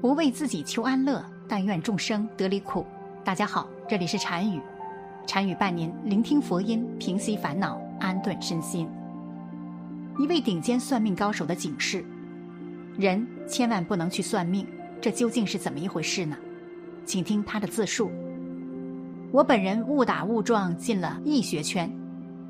[0.00, 2.86] 不为自己求安乐，但愿众生得离苦。
[3.22, 4.58] 大家好，这里是禅语，
[5.26, 8.88] 禅语伴您聆听佛音，平息烦恼，安顿身心。
[10.18, 12.02] 一位顶尖算命高手的警示：
[12.96, 14.66] 人千万不能去算命，
[15.02, 16.34] 这究竟是怎么一回事呢？
[17.04, 18.10] 请听他的自述。
[19.30, 21.92] 我本人误打误撞进了易学圈，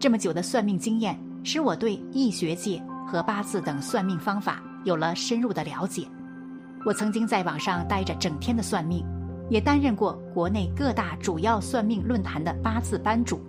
[0.00, 6.08] 这么久的算命经验，使我对易学界和八字等算命方法有了深入的了解。
[6.84, 9.02] 我曾经在网上待着整天的算命，
[9.48, 13.40] 也担任过国内各大主要算命论坛的八字班主。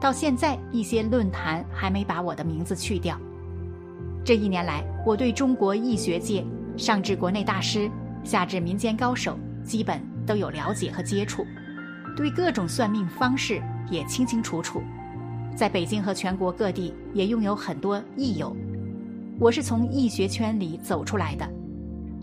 [0.00, 3.18] 到现在，一些论坛还没把我的名字去掉。
[4.24, 6.44] 这一年来，我对中国易学界，
[6.76, 7.90] 上至国内大师，
[8.22, 11.44] 下至民间高手，基本都有了解和接触，
[12.16, 14.80] 对各种算命方式也清清楚楚。
[15.56, 18.56] 在北京和全国各地也拥有很多益友。
[19.40, 21.59] 我是从易学圈里走出来的。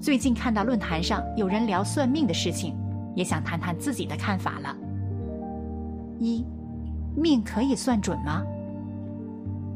[0.00, 2.76] 最近看到论坛上有人聊算命的事情，
[3.14, 4.76] 也想谈谈自己的看法了。
[6.18, 6.44] 一，
[7.16, 8.42] 命可以算准吗？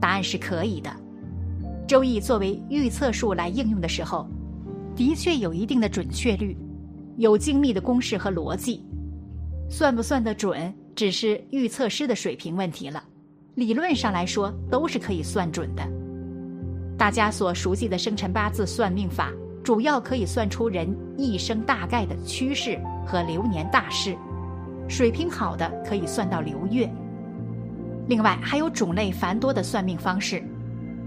[0.00, 0.90] 答案是可以的。
[1.86, 4.28] 周易作为预测术来应用的时候，
[4.94, 6.56] 的确有一定的准确率，
[7.16, 8.84] 有精密的公式和逻辑。
[9.68, 13.02] 算不算得准，只是预测师的水平问题了。
[13.56, 15.82] 理论上来说，都是可以算准的。
[16.96, 19.32] 大家所熟悉的生辰八字算命法。
[19.62, 24.16] 主要可以算出人一生大概的趋势和流年大事，
[24.88, 26.90] 水平好的可以算到流月。
[28.08, 30.42] 另外还有种类繁多的算命方式，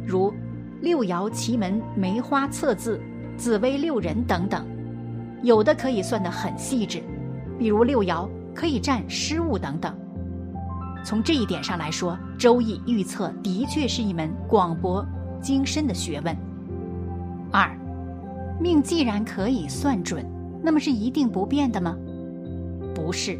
[0.05, 0.31] 如
[0.81, 3.01] 六爻奇门梅花测字、
[3.35, 4.65] 紫微六人等等，
[5.41, 7.01] 有的可以算得很细致，
[7.57, 9.93] 比如六爻可以占失误等等。
[11.03, 15.05] 从这一点上来说，周易预测的确是一门广博
[15.41, 16.37] 精深的学问。
[17.51, 17.82] 二。
[18.63, 20.25] 命既然可以算准，
[20.61, 21.97] 那么是一定不变的吗？
[22.95, 23.37] 不是。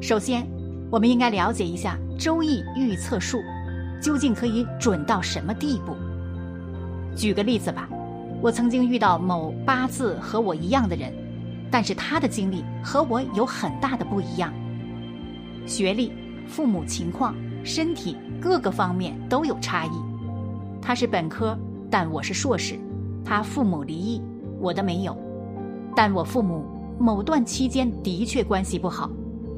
[0.00, 0.46] 首先，
[0.88, 3.40] 我们应该了解一下周易预测术
[4.00, 5.96] 究竟可以准到什么地步。
[7.16, 7.88] 举个例子吧，
[8.40, 11.12] 我曾经遇到某八字和我一样的人，
[11.68, 14.54] 但是他的经历和我有很大的不一样，
[15.66, 16.12] 学历、
[16.46, 19.90] 父母情况、身体各个方面都有差异。
[20.80, 21.58] 他是本科，
[21.90, 22.78] 但我是硕士。
[23.24, 24.22] 他父母离异，
[24.60, 25.16] 我的没有，
[25.94, 26.64] 但我父母
[26.98, 29.10] 某段期间的确关系不好。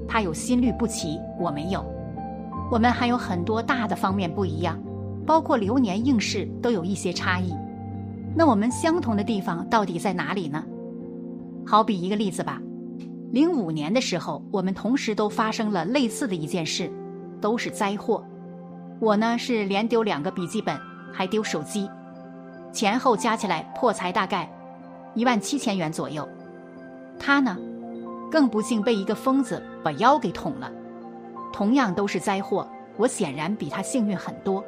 [0.07, 1.85] 他有心律不齐，我没有。
[2.71, 4.79] 我们还有很多大的方面不一样，
[5.27, 7.55] 包括流年应试都有一些差异。
[8.35, 10.65] 那我们相同的地方到底在哪里呢？
[11.67, 12.61] 好比一个例子吧，
[13.33, 16.91] 零五年的时候，我们同时都发生了类似的一件事，
[17.41, 18.25] 都是灾祸。
[19.01, 20.79] 我呢是连丢两个笔记本，
[21.13, 21.89] 还丢手机。
[22.73, 24.51] 前后加起来破财大概
[25.15, 26.29] 一万七千元左右，
[27.19, 27.57] 他呢，
[28.31, 30.71] 更不幸被一个疯子把腰给捅了。
[31.53, 34.65] 同样都是灾祸，我显然比他幸运很多。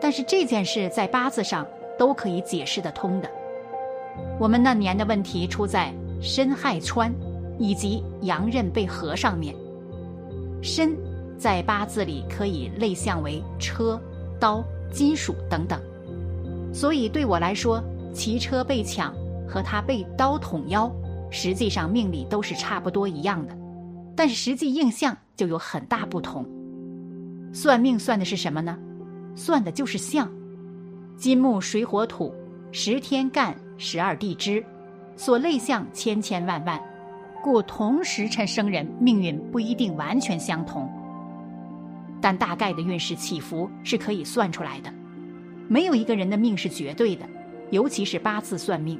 [0.00, 1.66] 但是这件事在八字上
[1.98, 3.30] 都可以解释得通的。
[4.38, 7.12] 我们那年的问题出在申亥穿
[7.58, 9.54] 以及阳刃被合上面。
[10.62, 10.96] 申
[11.38, 14.00] 在八字里可以类象为车、
[14.40, 15.80] 刀、金属等等。
[16.72, 17.82] 所以对我来说，
[18.12, 19.14] 骑车被抢
[19.48, 20.90] 和他被刀捅腰，
[21.30, 23.56] 实际上命理都是差不多一样的，
[24.14, 26.46] 但是实际印象就有很大不同。
[27.52, 28.78] 算命算的是什么呢？
[29.34, 30.30] 算的就是相，
[31.16, 32.34] 金木水火土，
[32.72, 34.64] 十天干十二地支，
[35.16, 36.80] 所类相千千万万，
[37.42, 40.90] 故同时辰生人命运不一定完全相同，
[42.20, 44.92] 但大概的运势起伏是可以算出来的。
[45.68, 47.26] 没有一个人的命是绝对的，
[47.70, 48.98] 尤其是八字算命，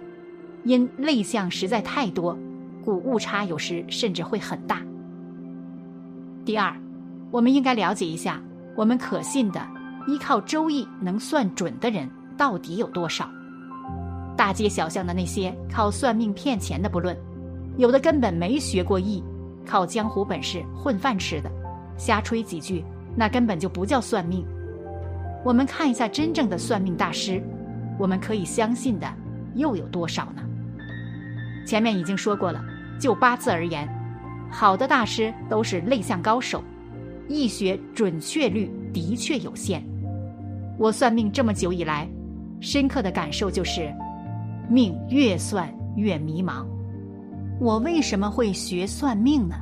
[0.67, 2.37] 因类象实在太多，
[2.85, 4.83] 故误差有时甚至会很大。
[6.45, 6.77] 第二，
[7.31, 8.43] 我们应该了解一下，
[8.75, 9.65] 我们可信的、
[10.09, 13.31] 依靠周易能算准的人到底有多少？
[14.37, 17.17] 大街小巷的那些靠算命骗钱的不论，
[17.77, 19.23] 有的根本没学过易，
[19.65, 21.51] 靠江湖本事混饭吃的，
[21.97, 24.45] 瞎吹几句，那根本就不叫算命。
[25.45, 27.41] 我们看一下真正的算命大师，
[28.01, 29.07] 我们可以相信的
[29.55, 30.43] 又有多少呢？
[31.67, 32.65] 前面已经说过了，
[32.99, 33.87] 就八字而言，
[34.51, 36.63] 好的大师都是内向高手，
[37.29, 39.85] 易学准确率的确有限。
[40.79, 42.09] 我算命这么久以来，
[42.61, 43.93] 深刻的感受就是，
[44.71, 46.65] 命越算越迷茫。
[47.59, 49.57] 我为什么会学算命呢？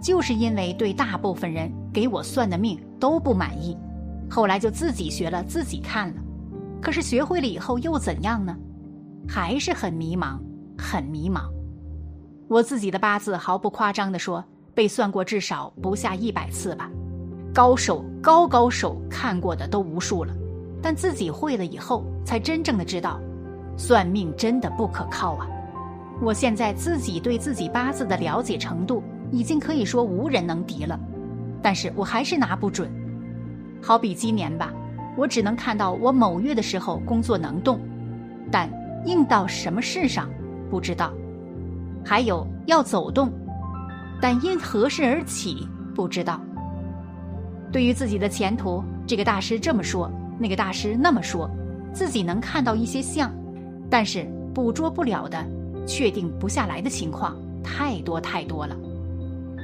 [0.00, 3.76] 就是因为对大部分人给我算的命都不满意。
[4.30, 6.22] 后来就自己学了，自己看了，
[6.80, 8.56] 可是学会了以后又怎样呢？
[9.26, 10.38] 还是很迷茫，
[10.78, 11.42] 很迷茫。
[12.48, 14.44] 我自己的八字毫不夸张地说，
[14.74, 16.90] 被算过至少不下一百次吧，
[17.52, 20.32] 高手高高手看过的都无数了，
[20.80, 23.20] 但自己会了以后，才真正的知道，
[23.76, 25.48] 算命真的不可靠啊！
[26.22, 30.98] 我现在自己对自己八字的了解程度，已经可以说无人能敌了，
[31.60, 32.90] 但是我还是拿不准。
[33.82, 34.72] 好比今年吧，
[35.16, 37.80] 我只能看到我某月的时候工作能动，
[38.50, 38.70] 但
[39.04, 40.28] 应到什么事上，
[40.70, 41.12] 不知道。
[42.04, 43.32] 还有要走动，
[44.20, 46.40] 但因何事而起不知道。
[47.72, 51.50] 对于自己的前途，这个大师这么说，那个大师那么说，
[51.92, 53.32] 自己能看到一些像，
[53.90, 55.44] 但是捕捉不了的、
[55.86, 58.76] 确定不下来的情况太多太多了。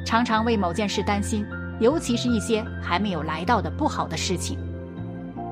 [0.05, 1.47] 常常为某件事担心，
[1.79, 4.59] 尤其是一些还没有来到的不好的事情。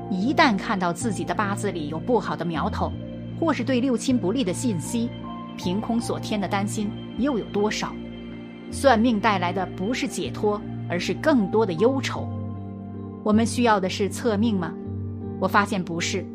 [0.09, 2.91] 一旦看到自己的八字里有不好的苗头，
[3.39, 5.09] 或是对六亲不利的信息。
[5.63, 7.93] 凭空所添的担心又有多少？
[8.71, 10.59] 算命带来的不是解脱，
[10.89, 12.27] 而是更多的忧愁。
[13.23, 14.73] 我们需要的是测命吗？
[15.39, 16.25] 我发现不是。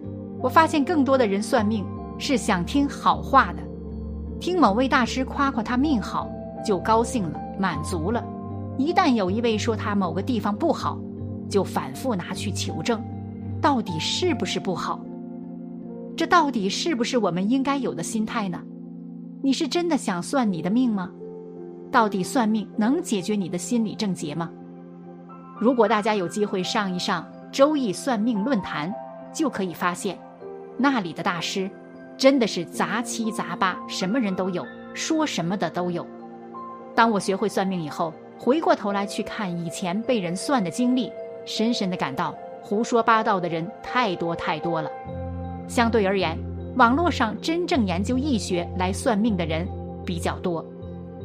[0.40, 1.84] 我发现更多的人算命
[2.20, 3.58] 是想听好话的，
[4.38, 6.30] 听某位大师夸夸他命好
[6.64, 8.24] 就高兴了，满足了。
[8.78, 11.00] 一旦有一位说他某个地方不好，
[11.50, 13.02] 就反复拿去求证，
[13.60, 15.04] 到底是不是不好？
[16.16, 18.62] 这到底是不是我们应该有的心态呢？
[19.46, 21.08] 你是真的想算你的命吗？
[21.92, 24.50] 到底算命能解决你的心理症结吗？
[25.60, 28.92] 如果大家有机会上一上周易算命论坛，
[29.32, 30.18] 就可以发现，
[30.76, 31.70] 那里的大师
[32.16, 36.04] 真的是杂七杂八，什么人都有，说什么的都有。
[36.96, 41.12] 当我学会算命以后，回过头来去看以前被人算的经历，
[41.44, 44.90] 深深的感到胡说八道的人太多太多了。
[45.68, 46.36] 相对而言。
[46.76, 49.66] 网络上真正研究易学来算命的人
[50.04, 50.62] 比较多，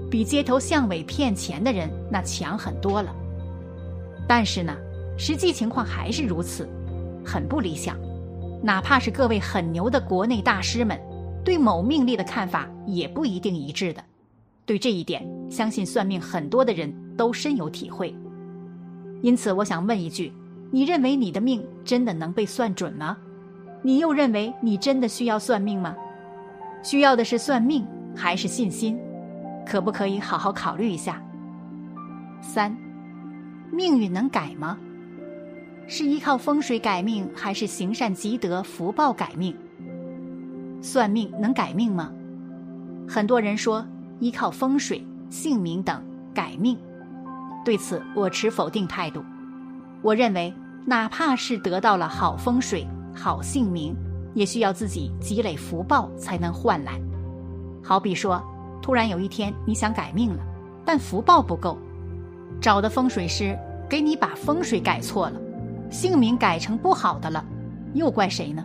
[0.09, 3.13] 比街头巷尾骗钱的人那强很多了。
[4.25, 4.74] 但是呢，
[5.18, 6.69] 实际情况还是如此，
[7.25, 7.98] 很不理想。
[8.63, 10.98] 哪怕是各位很牛的国内大师们，
[11.44, 14.01] 对某命例的看法也不一定一致的。
[14.65, 18.15] 对这一点，相信算命很多的人都深有体会。
[19.21, 20.31] 因此，我想问一句：
[20.71, 23.18] 你认为你的命真的能被算准吗？
[23.81, 25.95] 你又认为你真的需要算命吗？
[26.83, 27.85] 需要的是算命
[28.15, 28.99] 还是信心？
[29.65, 31.21] 可不可以好好考虑一下？
[32.41, 32.75] 三，
[33.71, 34.77] 命运能改吗？
[35.87, 39.55] 是依靠风水改命，还是行善积德福报改命？
[40.81, 42.11] 算命能改命吗？
[43.07, 43.85] 很多人说
[44.19, 46.01] 依靠风水、姓名等
[46.33, 46.77] 改命，
[47.63, 49.23] 对此我持否定态度。
[50.01, 50.53] 我认为，
[50.85, 52.87] 哪怕是得到了好风水。
[53.13, 53.95] 好姓名
[54.33, 56.99] 也需要自己积累福报才能换来。
[57.83, 58.41] 好比说，
[58.81, 60.39] 突然有一天你想改命了，
[60.85, 61.77] 但福报不够，
[62.61, 63.57] 找的风水师
[63.89, 65.39] 给你把风水改错了，
[65.89, 67.43] 姓名改成不好的了，
[67.93, 68.63] 又怪谁呢？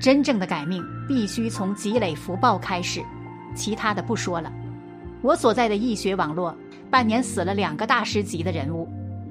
[0.00, 3.02] 真正的改命必须从积累福报开始，
[3.54, 4.52] 其他的不说了。
[5.22, 6.54] 我所在的易学网络，
[6.90, 8.86] 半年死了两个大师级的人物，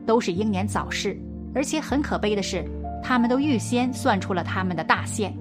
[0.05, 1.15] 都是英年早逝，
[1.53, 2.65] 而且很可悲的是。
[3.03, 5.37] 他们都预先算出了他们的大限，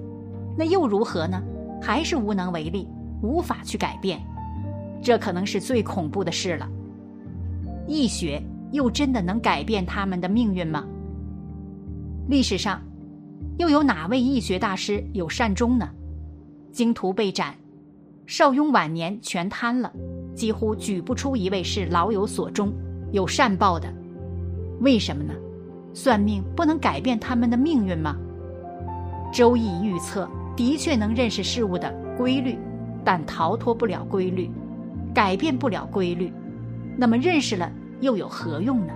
[0.57, 1.41] 那又如何呢？
[1.81, 2.87] 还是无能为力，
[3.21, 4.21] 无法去改变。
[5.01, 6.69] 这可能是最恐怖的事了。
[7.87, 10.85] 易学又真的能改变他们的命运吗？
[12.29, 12.81] 历史上，
[13.57, 15.89] 又有哪位易学大师有善终呢？
[16.71, 17.53] 经途被斩，
[18.25, 19.91] 邵雍晚年全瘫了，
[20.33, 22.73] 几乎举不出一位是老有所终、
[23.11, 23.93] 有善报的。
[24.79, 25.33] 为什么呢？
[25.93, 28.15] 算命不能改变他们的命运吗？
[29.31, 32.57] 周易预测的确能认识事物的规律，
[33.03, 34.49] 但逃脱不了规律，
[35.13, 36.31] 改变不了规律。
[36.97, 37.71] 那么认识了
[38.01, 38.93] 又有何用呢？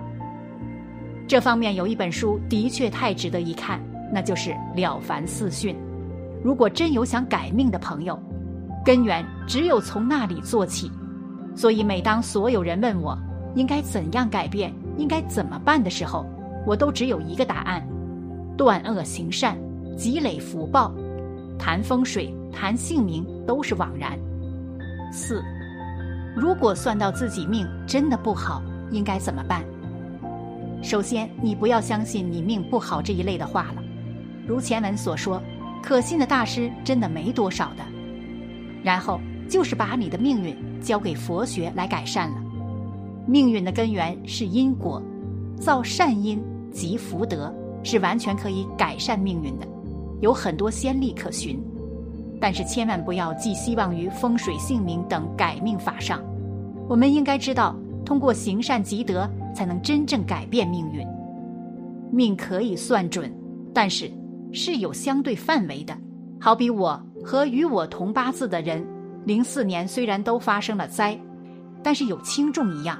[1.26, 3.80] 这方面有一本书的确太值得一看，
[4.12, 5.74] 那就是《了凡四训》。
[6.42, 8.18] 如果真有想改命的朋友，
[8.84, 10.90] 根源只有从那里做起。
[11.56, 13.18] 所以每当所有人问我
[13.56, 16.24] 应该怎样改变，应该怎么办的时候，
[16.68, 17.82] 我都只有一个答案：
[18.54, 19.56] 断恶行善，
[19.96, 20.94] 积累福报。
[21.58, 24.18] 谈风水、谈姓名都是枉然。
[25.10, 25.42] 四，
[26.36, 29.64] 如果算到自己命真的不好，应该怎么办？
[30.82, 33.82] 首先，你不要相信你命不好这一类的话了。
[34.46, 35.42] 如前文所说，
[35.82, 37.82] 可信的大师真的没多少的。
[38.84, 42.36] 然后就是把你的命运交给佛学来改善了。
[43.26, 45.02] 命运的根源是因果，
[45.56, 46.38] 造善因。
[46.72, 49.66] 积福德是完全可以改善命运的，
[50.20, 51.58] 有很多先例可循。
[52.40, 56.22] 但是千万不要寄希望于风水、姓名等改命法上。
[56.88, 61.04] 我们应该知道，通过行善积德，才能真正改变命运。
[62.12, 63.32] 命可以算准，
[63.74, 64.10] 但是
[64.52, 65.96] 是有相对范围的。
[66.40, 68.86] 好比我和与我同八字的人，
[69.24, 71.18] 零四年虽然都发生了灾，
[71.82, 72.96] 但是有轻重一样。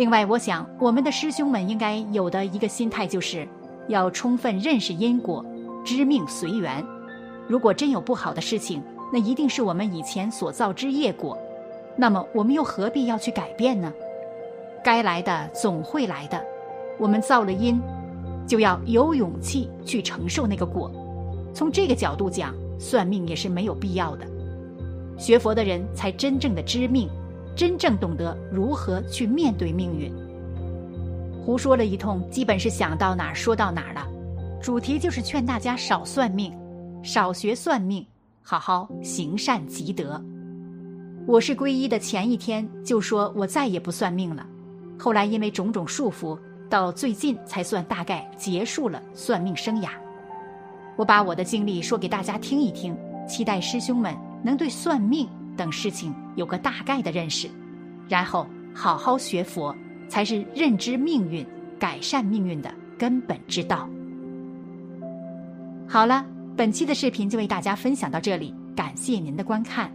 [0.00, 3.46] 另外，我想我们的师兄们应该有的一个心态就是，
[3.86, 5.44] 要充分认识因果，
[5.84, 6.82] 知命随缘。
[7.46, 11.36] 如果真有不好的事情，那一定是我们以前所造之业果。
[11.96, 13.92] 那么我们又何必要去改变呢？
[14.82, 16.42] 该来的总会来的，
[16.98, 17.78] 我们造了因，
[18.46, 20.90] 就要有勇气去承受那个果。
[21.52, 24.26] 从这个角度讲，算命也是没有必要的。
[25.18, 27.06] 学佛的人才真正的知命，
[27.54, 30.12] 真正懂得如何去面对命运。
[31.44, 34.06] 胡说了一通，基本是想到哪儿说到哪儿了。
[34.62, 36.52] 主题就是劝大家少算命，
[37.02, 38.06] 少学算命，
[38.42, 40.22] 好好行善积德。
[41.26, 44.46] 我是皈依的前一天就说我再也不算命了，
[44.98, 46.38] 后来因为种种束缚，
[46.68, 49.88] 到最近才算大概结束了算命生涯。
[50.96, 55.26] 我把我的经历说给大家听一听，期待师兄们能对算命
[55.56, 57.48] 等事情有个大概的认识，
[58.08, 59.74] 然后好好学佛，
[60.08, 61.46] 才是认知命运、
[61.78, 63.88] 改善命运的根本之道。
[65.88, 66.24] 好了，
[66.56, 69.90] 本期的视频就为大家分享到这里，感谢您的观看。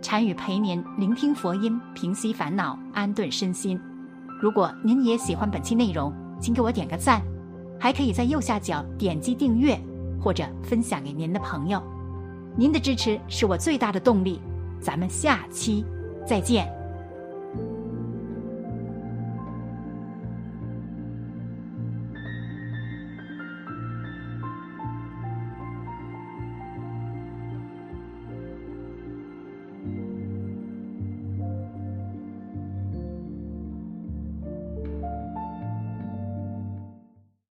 [0.00, 3.80] 禅语陪您聆听佛音，平息烦恼，安顿身心。
[4.40, 7.22] 如果您也喜欢本期内容，请给我点个赞，
[7.78, 9.78] 还可以在右下角点击订阅
[10.20, 11.82] 或者分享给您的朋友。
[12.56, 14.40] 您的支持是我最大的动力。
[14.82, 15.84] 咱们下期
[16.26, 16.81] 再见。